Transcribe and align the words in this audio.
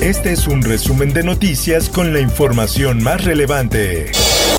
Este 0.00 0.32
es 0.32 0.46
un 0.46 0.62
resumen 0.62 1.12
de 1.12 1.22
noticias 1.22 1.90
con 1.90 2.14
la 2.14 2.20
información 2.20 3.02
más 3.02 3.22
relevante. 3.22 4.10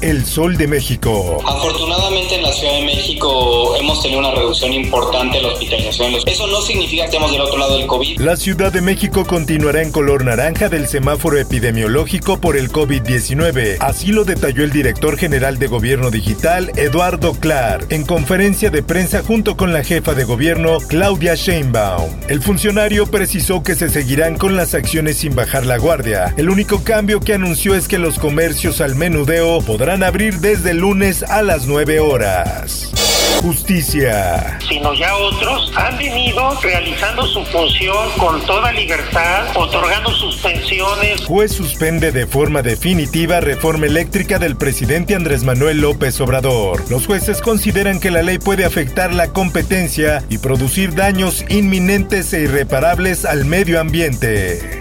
El 0.01 0.25
Sol 0.25 0.57
de 0.57 0.67
México. 0.67 1.39
Afortunadamente 1.45 2.35
en 2.35 2.41
la 2.41 2.51
Ciudad 2.51 2.73
de 2.73 2.85
México 2.85 3.75
hemos 3.75 4.01
tenido 4.01 4.19
una 4.19 4.31
reducción 4.31 4.73
importante 4.73 5.37
de 5.37 5.43
la 5.43 5.49
hospitalización. 5.49 6.15
Eso 6.25 6.47
no 6.47 6.59
significa 6.61 7.03
que 7.03 7.09
estemos 7.09 7.31
del 7.31 7.41
otro 7.41 7.59
lado 7.59 7.77
del 7.77 7.85
COVID. 7.85 8.19
La 8.19 8.35
Ciudad 8.35 8.71
de 8.73 8.81
México 8.81 9.25
continuará 9.25 9.83
en 9.83 9.91
color 9.91 10.25
naranja 10.25 10.69
del 10.69 10.87
semáforo 10.87 11.37
epidemiológico 11.37 12.39
por 12.39 12.57
el 12.57 12.71
COVID-19. 12.71 13.77
Así 13.79 14.07
lo 14.07 14.23
detalló 14.23 14.63
el 14.63 14.71
director 14.71 15.17
general 15.17 15.59
de 15.59 15.67
Gobierno 15.67 16.09
Digital, 16.09 16.71
Eduardo 16.77 17.33
Clark, 17.33 17.85
en 17.91 18.03
conferencia 18.03 18.71
de 18.71 18.81
prensa 18.81 19.21
junto 19.21 19.55
con 19.55 19.71
la 19.71 19.83
jefa 19.83 20.15
de 20.15 20.23
gobierno, 20.23 20.79
Claudia 20.87 21.35
Sheinbaum. 21.35 22.09
El 22.27 22.41
funcionario 22.41 23.05
precisó 23.05 23.61
que 23.61 23.75
se 23.75 23.89
seguirán 23.89 24.37
con 24.37 24.55
las 24.55 24.73
acciones 24.73 25.17
sin 25.31 25.35
bajar 25.35 25.65
la 25.65 25.77
guardia. 25.77 26.33
El 26.37 26.49
único 26.49 26.83
cambio 26.83 27.19
que 27.19 27.33
anunció 27.33 27.75
es 27.75 27.87
que 27.87 27.97
los 27.97 28.17
comercios 28.17 28.81
al 28.81 28.95
menudeo 28.95 29.61
podrán 29.61 30.03
abrir 30.03 30.39
desde 30.39 30.71
el 30.71 30.77
lunes 30.77 31.23
a 31.23 31.41
las 31.41 31.67
9 31.67 31.99
horas. 31.99 32.91
Justicia. 33.41 34.59
Sino 34.67 34.93
ya 34.93 35.15
otros 35.15 35.71
han 35.75 35.97
venido 35.97 36.59
realizando 36.61 37.25
su 37.25 37.43
función 37.45 38.09
con 38.17 38.45
toda 38.45 38.71
libertad, 38.71 39.47
otorgando 39.55 40.11
suspensiones. 40.11 41.21
Juez 41.25 41.51
suspende 41.51 42.11
de 42.11 42.27
forma 42.27 42.61
definitiva 42.61 43.39
reforma 43.39 43.87
eléctrica 43.87 44.37
del 44.37 44.57
presidente 44.57 45.15
Andrés 45.15 45.43
Manuel 45.43 45.81
López 45.81 46.21
Obrador. 46.21 46.83
Los 46.91 47.07
jueces 47.07 47.41
consideran 47.41 47.99
que 47.99 48.11
la 48.11 48.21
ley 48.21 48.37
puede 48.37 48.65
afectar 48.65 49.13
la 49.13 49.33
competencia 49.33 50.23
y 50.29 50.37
producir 50.37 50.93
daños 50.93 51.43
inminentes 51.49 52.33
e 52.33 52.41
irreparables 52.41 53.25
al 53.25 53.45
medio 53.45 53.79
ambiente. 53.79 54.80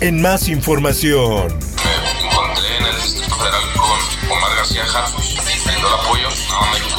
En 0.00 0.20
más 0.20 0.48
información. 0.48 1.48
Me 1.48 2.26
encontré 2.26 2.76
en 2.78 2.86
el 2.86 3.02
Distrito 3.02 3.36
Federal 3.36 3.62
con 3.74 4.36
Omar 4.36 4.56
García 4.56 4.82
Harfuch, 4.82 5.38
pidiendo 5.40 5.88
el 5.88 5.94
apoyo. 5.94 6.28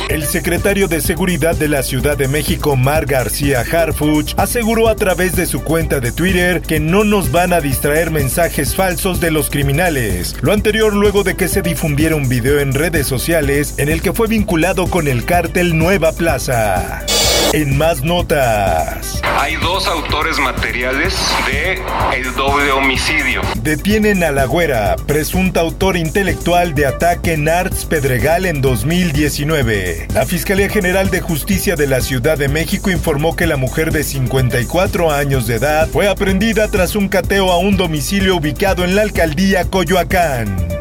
El 0.10 0.26
secretario 0.26 0.88
de 0.88 1.02
Seguridad 1.02 1.56
de 1.56 1.68
la 1.68 1.84
Ciudad 1.84 2.18
de 2.18 2.28
México, 2.28 2.76
Mar 2.76 3.06
García 3.06 3.62
Harfuch, 3.62 4.34
aseguró 4.38 4.88
a 4.88 4.96
través 4.96 5.36
de 5.36 5.46
su 5.46 5.64
cuenta 5.64 6.00
de 6.00 6.12
Twitter 6.12 6.62
que 6.62 6.80
no 6.80 7.04
nos 7.04 7.32
van 7.32 7.54
a 7.54 7.62
distraer 7.62 8.12
mensajes 8.12 8.76
falsos 8.76 9.20
de 9.20 9.32
los 9.32 9.50
criminales. 9.50 10.36
Lo 10.42 10.54
anterior 10.54 10.94
luego 10.94 11.24
de 11.24 11.36
que 11.36 11.48
se 11.48 11.62
difundiera 11.62 12.16
un 12.16 12.30
video 12.30 12.60
en 12.60 12.74
redes 12.74 13.08
sociales 13.08 13.76
en 13.78 13.90
el 13.90 14.02
que 14.02 14.14
fue 14.14 14.28
vinculado 14.28 14.88
con 14.88 15.08
el 15.08 15.26
cártel 15.26 15.78
Nueva 15.78 16.12
Plaza. 16.12 17.06
En 17.54 17.78
más 17.78 18.04
notas. 18.04 19.22
Hay 19.40 19.56
dos 19.56 19.88
autores 19.88 20.40
materiales 20.40 21.16
de 21.48 21.82
el 22.16 22.34
doble 22.36 22.72
homicidio. 22.72 23.42
Detienen 23.62 24.24
a 24.24 24.32
la 24.32 24.46
güera, 24.46 24.96
presunta 25.08 25.62
autor 25.62 25.96
intelectual 25.96 26.76
de 26.76 26.86
ataque 26.86 27.34
en 27.34 27.48
Arts 27.48 27.86
Pedregal 27.86 28.46
en 28.46 28.62
2019. 28.62 30.08
La 30.14 30.26
Fiscalía 30.26 30.70
General 30.70 31.10
de 31.10 31.22
Justicia 31.22 31.76
de 31.76 31.88
la 31.88 32.02
Ciudad 32.02 32.38
de 32.38 32.50
México 32.50 32.90
informó 32.92 33.36
que 33.36 33.48
la 33.48 33.58
mujer 33.58 33.92
de 33.92 34.04
54 34.04 35.12
años 35.12 35.48
de 35.48 35.56
edad 35.56 35.88
fue 35.88 36.08
aprendida 36.08 36.68
tras 36.68 36.96
un 36.96 37.08
cateo 37.08 37.52
a 37.52 37.58
un 37.58 37.78
domicilio 37.78 38.36
ubicado 38.36 38.84
en 38.84 38.96
la 38.96 39.04
alcaldía 39.04 39.66
Coyoacán. 39.66 40.75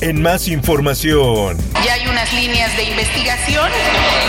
En 0.00 0.22
más 0.22 0.46
información. 0.46 1.56
Ya 1.84 1.94
hay 1.94 2.06
unas 2.06 2.32
líneas 2.32 2.76
de 2.76 2.84
investigación 2.84 3.68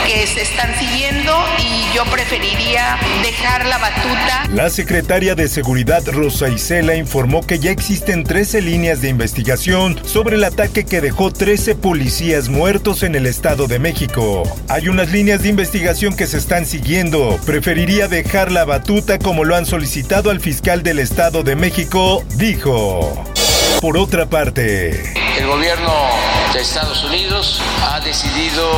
que 0.08 0.26
se 0.26 0.42
están 0.42 0.74
siguiendo 0.80 1.32
y 1.60 1.96
yo 1.96 2.04
preferiría 2.06 2.98
dejar 3.22 3.66
la 3.68 3.78
batuta. 3.78 4.48
La 4.52 4.70
secretaria 4.70 5.36
de 5.36 5.48
Seguridad 5.48 6.02
Rosa 6.08 6.50
Isela 6.50 6.96
informó 6.96 7.46
que 7.46 7.60
ya 7.60 7.70
existen 7.70 8.24
13 8.24 8.62
líneas 8.62 9.02
de 9.02 9.10
investigación 9.10 10.00
sobre 10.06 10.38
el 10.38 10.44
ataque 10.44 10.86
que 10.86 11.02
dejó 11.02 11.32
13 11.32 11.76
policías 11.76 12.50
muertos 12.50 13.04
en 13.04 13.14
el 13.16 13.28
Estado 13.28 13.68
de 13.68 13.78
México. 13.78 14.44
Hay 14.70 14.88
unas 14.88 15.12
líneas 15.12 15.44
de 15.44 15.50
investigación 15.50 16.16
que 16.16 16.26
se 16.26 16.38
están 16.38 16.66
siguiendo. 16.66 17.40
Preferiría 17.46 18.08
dejar 18.08 18.52
la 18.52 18.66
batuta 18.66 19.20
como 19.20 19.44
lo 19.44 19.56
han 19.56 19.66
solicitado 19.66 20.32
al 20.32 20.40
fiscal 20.40 20.82
del 20.82 21.00
Estado 21.00 21.44
de 21.44 21.56
México, 21.56 22.24
dijo. 22.38 23.26
Por 23.82 23.98
otra 23.98 24.26
parte, 24.26 25.14
el 25.40 25.48
gobierno 25.48 25.94
de 26.54 26.60
Estados 26.60 27.02
Unidos 27.06 27.62
ha 27.82 28.02
decidido 28.02 28.70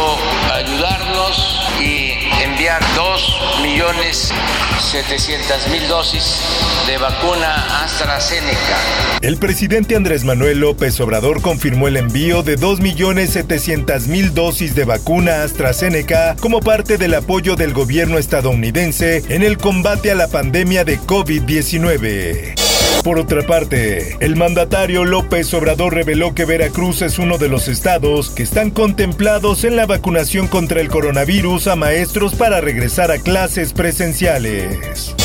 ayudarnos 0.53 1.59
y 1.81 2.13
enviar 2.43 2.79
2 2.95 3.61
millones 3.63 4.31
700 4.79 5.69
mil 5.69 5.87
dosis 5.87 6.39
de 6.85 6.99
vacuna 6.99 7.83
AstraZeneca. 7.83 8.77
El 9.21 9.37
presidente 9.37 9.95
Andrés 9.95 10.23
Manuel 10.23 10.59
López 10.59 10.99
Obrador 10.99 11.41
confirmó 11.41 11.87
el 11.87 11.97
envío 11.97 12.43
de 12.43 12.57
2 12.57 12.79
millones 12.79 13.31
700 13.31 14.07
mil 14.07 14.35
dosis 14.35 14.75
de 14.75 14.85
vacuna 14.85 15.41
AstraZeneca 15.41 16.35
como 16.39 16.59
parte 16.59 16.99
del 16.99 17.15
apoyo 17.15 17.55
del 17.55 17.73
gobierno 17.73 18.19
estadounidense 18.19 19.23
en 19.29 19.41
el 19.41 19.57
combate 19.57 20.11
a 20.11 20.15
la 20.15 20.27
pandemia 20.27 20.83
de 20.83 20.99
COVID-19. 20.99 22.60
Por 23.03 23.17
otra 23.17 23.41
parte, 23.47 24.15
el 24.19 24.35
mandatario 24.35 25.05
López 25.05 25.53
Obrador 25.53 25.95
reveló 25.95 26.35
que 26.35 26.45
Veracruz 26.45 27.01
es 27.01 27.17
uno 27.17 27.37
de 27.37 27.49
los 27.49 27.67
estados 27.67 28.29
que 28.29 28.43
están 28.43 28.69
contemplados 28.69 29.63
en 29.63 29.75
la 29.75 29.87
vacunación 29.87 30.47
contra 30.47 30.81
el 30.81 30.89
coronavirus 30.89 31.67
a 31.67 31.75
maestros 31.75 32.35
para 32.35 32.61
regresar 32.61 33.11
a 33.11 33.17
clases 33.17 33.73
presenciales. 33.73 35.15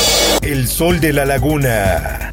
El 0.41 0.67
sol 0.67 0.99
de 0.99 1.13
la 1.13 1.25
laguna. 1.25 2.26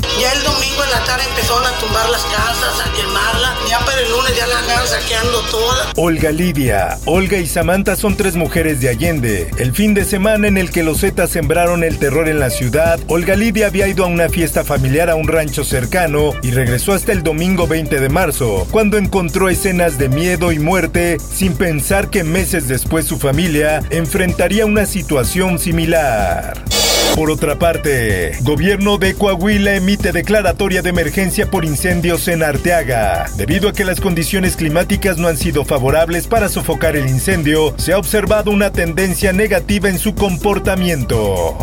Olga 5.97 6.31
Lidia, 6.31 6.99
Olga 7.05 7.39
y 7.39 7.47
Samantha 7.47 7.97
son 7.97 8.17
tres 8.17 8.37
mujeres 8.37 8.81
de 8.81 8.89
Allende. 8.89 9.51
El 9.59 9.73
fin 9.73 9.95
de 9.95 10.05
semana 10.05 10.49
en 10.49 10.57
el 10.57 10.71
que 10.71 10.83
los 10.83 11.01
Zetas 11.01 11.31
sembraron 11.31 11.85
el 11.85 11.99
terror 11.99 12.29
en 12.29 12.39
la 12.39 12.51
ciudad, 12.51 13.01
Olga 13.09 13.37
Lidia 13.37 13.67
había 13.67 13.89
ido 13.89 14.05
a 14.05 14.09
una 14.09 14.29
fiesta 14.29 14.65
familiar 14.65 15.11
a 15.11 15.17
un 15.17 15.29
rancho 15.29 15.65
cercano 15.65 16.33
y 16.43 16.51
regresó 16.51 16.93
hasta 16.93 17.13
el 17.13 17.23
domingo 17.23 17.67
20 17.67 18.01
de 18.01 18.09
marzo, 18.09 18.67
cuando 18.71 18.97
encontró 18.97 19.49
escenas 19.49 19.99
de 19.99 20.09
miedo 20.09 20.53
y 20.53 20.59
muerte 20.59 21.19
sin 21.19 21.55
pensar 21.55 22.11
que 22.11 22.25
meses 22.25 22.69
después 22.69 23.07
su 23.07 23.19
familia 23.19 23.83
enfrentaría 23.91 24.67
una 24.67 24.87
situación 24.87 25.59
similar. 25.59 26.74
Por 27.15 27.31
otra 27.31 27.61
parte, 27.61 28.33
gobierno 28.41 28.99
de 28.99 29.15
Coahuila 29.15 29.77
emite 29.77 30.11
declaratoria 30.11 30.83
de 30.83 30.91
emergencia 30.91 31.49
por 31.49 31.65
incendios 31.65 32.27
en 32.27 32.43
Arteaga. 32.43 33.27
Debido 33.37 33.69
a 33.69 33.73
que 33.73 33.85
las 33.85 34.01
condiciones 34.01 34.57
climáticas 34.57 35.17
no 35.17 35.29
han 35.29 35.37
sido 35.37 35.65
favorables 35.65 36.27
para 36.27 36.49
sofocar 36.49 36.97
el 36.97 37.09
incendio, 37.09 37.73
se 37.79 37.93
ha 37.93 37.99
observado 37.99 38.51
una 38.51 38.73
tendencia 38.73 39.33
negativa 39.33 39.89
en 39.89 39.99
su 40.01 40.17
comportamiento. 40.17 41.57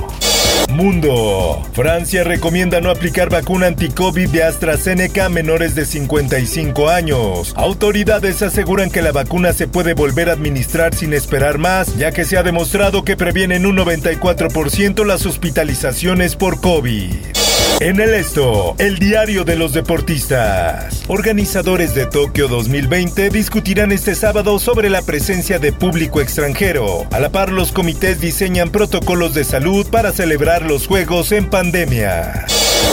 Mundo. 0.70 1.62
Francia 1.74 2.24
recomienda 2.24 2.82
no 2.82 2.90
aplicar 2.90 3.30
vacuna 3.30 3.68
anti-COVID 3.68 4.30
de 4.30 4.44
AstraZeneca 4.44 5.26
a 5.26 5.30
menores 5.30 5.76
de 5.76 5.86
55 5.86 6.90
años. 6.90 7.54
Autoridades 7.56 8.42
aseguran 8.42 8.90
que 8.90 9.02
la 9.02 9.12
vacuna 9.12 9.54
se 9.54 9.68
puede 9.68 9.94
volver 9.94 10.30
a 10.30 10.34
administrar 10.34 10.96
sin 10.96 11.14
esperar 11.14 11.58
más, 11.58 11.98
ya 11.98 12.12
que 12.12 12.26
se 12.26 12.38
ha 12.38 12.44
demostrado 12.44 13.04
que 13.04 13.18
previenen 13.18 13.66
un 13.66 13.78
94% 13.78 15.06
las 15.06 15.26
hospitalizaciones 15.26 16.36
por 16.36 16.62
COVID. 16.62 17.41
En 17.82 18.00
el 18.00 18.14
esto, 18.14 18.76
el 18.78 19.00
diario 19.00 19.44
de 19.44 19.56
los 19.56 19.74
deportistas. 19.74 21.04
Organizadores 21.08 21.96
de 21.96 22.06
Tokio 22.06 22.48
2020 22.48 23.32
discutirán 23.32 23.92
este 23.92 24.14
sábado 24.14 24.60
sobre 24.60 24.88
la 24.92 25.02
presencia 25.02 25.58
de 25.58 25.74
público 25.74 26.22
extranjero. 26.22 27.08
A 27.10 27.20
la 27.20 27.32
par, 27.32 27.52
los 27.52 27.72
comités 27.72 28.22
diseñan 28.22 28.70
protocolos 28.70 29.34
de 29.34 29.46
salud 29.46 29.88
para 29.88 30.12
celebrar 30.12 30.62
los 30.62 30.86
Juegos 30.86 31.32
en 31.32 31.50
pandemia. 31.50 32.46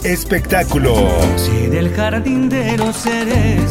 Espectáculo. 0.04 0.94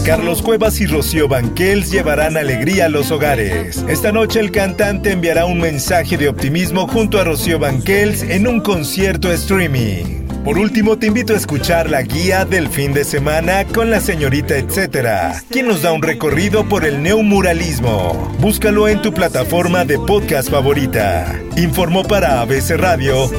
Carlos 0.05 0.43
Cuevas 0.43 0.79
y 0.79 0.85
Rocío 0.85 1.27
Banquels 1.27 1.89
llevarán 1.89 2.37
alegría 2.37 2.85
a 2.85 2.89
los 2.89 3.09
hogares. 3.09 3.83
Esta 3.87 4.11
noche 4.11 4.39
el 4.39 4.51
cantante 4.51 5.13
enviará 5.13 5.47
un 5.47 5.59
mensaje 5.59 6.15
de 6.15 6.29
optimismo 6.29 6.87
junto 6.87 7.19
a 7.19 7.23
Rocío 7.23 7.57
Banquels 7.57 8.21
en 8.21 8.47
un 8.47 8.61
concierto 8.61 9.31
streaming. 9.31 10.16
Por 10.47 10.57
último, 10.59 10.97
te 10.97 11.07
invito 11.07 11.33
a 11.33 11.35
escuchar 11.35 11.89
la 11.89 12.03
guía 12.03 12.45
del 12.45 12.69
fin 12.69 12.93
de 12.93 13.03
semana 13.03 13.65
con 13.65 13.91
la 13.91 13.99
señorita 13.99 14.55
etcétera, 14.55 15.43
quien 15.49 15.67
nos 15.67 15.81
da 15.81 15.91
un 15.91 16.01
recorrido 16.01 16.69
por 16.69 16.85
el 16.85 17.03
neomuralismo. 17.03 18.33
Búscalo 18.39 18.87
en 18.87 19.01
tu 19.01 19.13
plataforma 19.13 19.83
de 19.83 19.99
podcast 19.99 20.49
favorita. 20.49 21.37
Informó 21.57 22.03
para 22.03 22.39
ABC 22.39 22.77
Radio 22.77 23.29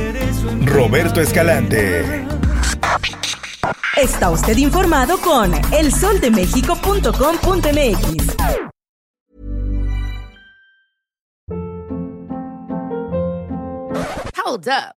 Roberto 0.67 1.23
Escalante. 1.23 2.27
Está 3.97 4.29
usted 4.29 4.59
informado 4.59 5.19
con 5.23 5.55
elsoldemexico.com.mx. 5.73 8.37
Hold 14.45 14.69
up. 14.69 14.98